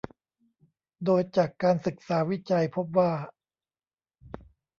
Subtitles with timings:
[1.05, 3.11] โดยจากการศึกษาวิจัยพบว่า